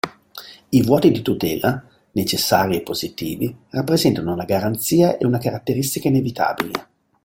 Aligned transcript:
I 0.69 0.81
vuoti 0.81 1.11
di 1.11 1.21
tutela, 1.21 1.79
necessari 2.13 2.75
e 2.75 2.81
positivi, 2.81 3.55
rappresentano 3.69 4.33
una 4.33 4.45
garanzia 4.45 5.15
e 5.15 5.27
una 5.27 5.37
caratteristica 5.37 6.07
inevitabile. 6.07 6.87